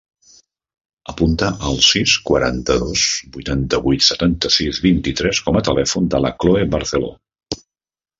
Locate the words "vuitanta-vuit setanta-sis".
3.35-4.79